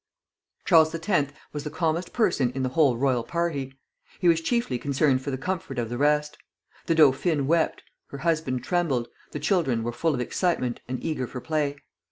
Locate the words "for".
5.21-5.29, 11.27-11.39